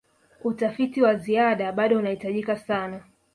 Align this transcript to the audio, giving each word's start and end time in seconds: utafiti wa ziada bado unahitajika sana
utafiti 0.43 1.01
wa 1.01 1.15
ziada 1.15 1.71
bado 1.71 1.97
unahitajika 1.99 2.57
sana 2.57 3.01